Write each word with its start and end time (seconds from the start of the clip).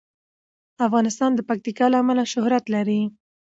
افغانستان 0.87 1.31
د 1.35 1.39
پکتیکا 1.49 1.85
له 1.91 1.97
امله 2.03 2.23
شهرت 2.33 2.63
لري. 2.75 3.01